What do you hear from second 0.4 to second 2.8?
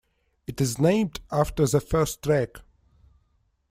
It is named after the first track.